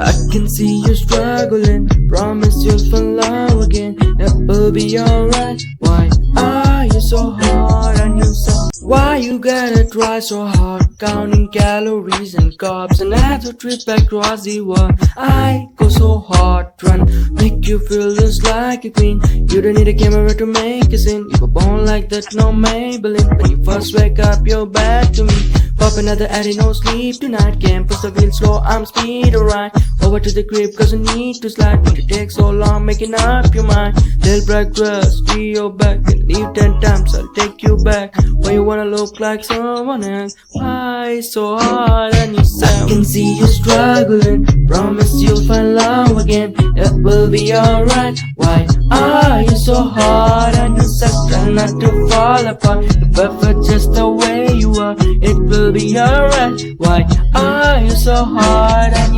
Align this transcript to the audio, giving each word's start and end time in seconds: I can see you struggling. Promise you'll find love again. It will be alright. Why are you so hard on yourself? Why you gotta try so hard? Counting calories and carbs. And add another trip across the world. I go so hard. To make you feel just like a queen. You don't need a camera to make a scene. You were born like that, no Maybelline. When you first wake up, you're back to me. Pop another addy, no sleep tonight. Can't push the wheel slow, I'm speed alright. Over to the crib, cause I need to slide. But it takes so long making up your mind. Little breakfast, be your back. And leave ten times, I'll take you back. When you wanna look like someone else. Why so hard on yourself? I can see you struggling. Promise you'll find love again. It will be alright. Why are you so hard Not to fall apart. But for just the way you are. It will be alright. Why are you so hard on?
I 0.00 0.12
can 0.30 0.48
see 0.48 0.80
you 0.86 0.94
struggling. 0.94 1.88
Promise 2.08 2.62
you'll 2.64 2.90
find 2.90 3.16
love 3.16 3.62
again. 3.62 3.96
It 4.20 4.32
will 4.46 4.70
be 4.70 4.96
alright. 4.96 5.60
Why 5.80 6.08
are 6.36 6.84
you 6.84 7.00
so 7.00 7.30
hard 7.30 8.00
on 8.00 8.16
yourself? 8.16 8.70
Why 8.80 9.16
you 9.16 9.40
gotta 9.40 9.84
try 9.90 10.20
so 10.20 10.46
hard? 10.46 10.86
Counting 11.00 11.48
calories 11.48 12.34
and 12.34 12.56
carbs. 12.58 13.00
And 13.00 13.12
add 13.12 13.42
another 13.42 13.52
trip 13.58 13.80
across 13.88 14.44
the 14.44 14.60
world. 14.60 14.92
I 15.16 15.66
go 15.74 15.88
so 15.88 16.20
hard. 16.20 16.78
To 16.78 17.04
make 17.32 17.66
you 17.66 17.80
feel 17.80 18.14
just 18.14 18.44
like 18.44 18.84
a 18.84 18.90
queen. 18.90 19.20
You 19.50 19.60
don't 19.60 19.74
need 19.74 19.88
a 19.88 19.94
camera 19.94 20.32
to 20.32 20.46
make 20.46 20.92
a 20.92 20.98
scene. 20.98 21.26
You 21.28 21.40
were 21.40 21.48
born 21.48 21.86
like 21.86 22.08
that, 22.10 22.32
no 22.34 22.52
Maybelline. 22.52 23.36
When 23.36 23.50
you 23.50 23.64
first 23.64 23.96
wake 23.96 24.20
up, 24.20 24.46
you're 24.46 24.64
back 24.64 25.12
to 25.14 25.24
me. 25.24 25.57
Pop 25.78 25.96
another 25.96 26.26
addy, 26.28 26.54
no 26.54 26.72
sleep 26.72 27.20
tonight. 27.20 27.60
Can't 27.60 27.86
push 27.88 28.00
the 28.00 28.10
wheel 28.10 28.32
slow, 28.32 28.58
I'm 28.58 28.84
speed 28.84 29.34
alright. 29.34 29.72
Over 30.02 30.20
to 30.20 30.30
the 30.30 30.42
crib, 30.42 30.74
cause 30.76 30.92
I 30.92 30.98
need 30.98 31.40
to 31.42 31.50
slide. 31.50 31.84
But 31.84 31.98
it 31.98 32.08
takes 32.08 32.34
so 32.34 32.50
long 32.50 32.84
making 32.84 33.14
up 33.14 33.54
your 33.54 33.64
mind. 33.64 33.96
Little 34.22 34.44
breakfast, 34.46 35.26
be 35.26 35.52
your 35.52 35.72
back. 35.72 35.98
And 36.10 36.26
leave 36.26 36.52
ten 36.54 36.80
times, 36.80 37.14
I'll 37.14 37.32
take 37.34 37.62
you 37.62 37.76
back. 37.78 38.14
When 38.40 38.54
you 38.54 38.64
wanna 38.64 38.86
look 38.86 39.20
like 39.20 39.44
someone 39.44 40.02
else. 40.04 40.34
Why 40.52 41.20
so 41.20 41.58
hard 41.58 42.14
on 42.16 42.34
yourself? 42.34 42.84
I 42.84 42.88
can 42.88 43.04
see 43.04 43.38
you 43.38 43.46
struggling. 43.46 44.66
Promise 44.66 45.22
you'll 45.22 45.44
find 45.46 45.74
love 45.76 46.16
again. 46.18 46.54
It 46.76 46.92
will 47.02 47.30
be 47.30 47.54
alright. 47.54 48.18
Why 48.36 48.66
are 48.90 49.42
you 49.42 49.56
so 49.56 49.74
hard 49.74 50.57
Not 51.48 51.80
to 51.80 51.88
fall 52.08 52.46
apart. 52.46 52.86
But 53.12 53.40
for 53.40 53.52
just 53.64 53.92
the 53.92 54.08
way 54.08 54.52
you 54.54 54.72
are. 54.74 54.96
It 54.98 55.36
will 55.36 55.72
be 55.72 55.98
alright. 55.98 56.60
Why 56.76 57.04
are 57.34 57.80
you 57.80 57.90
so 57.90 58.14
hard 58.24 58.94
on? 58.94 59.17